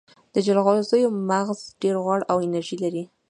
د 0.33 0.35
جلغوزیو 0.45 1.15
مغز 1.29 1.59
ډیر 1.81 1.95
غوړ 2.03 2.19
او 2.31 2.37
انرژي 2.45 2.77
لري. 2.83 3.03